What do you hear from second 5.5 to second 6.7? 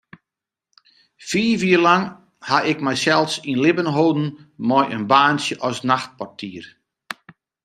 as nachtportier.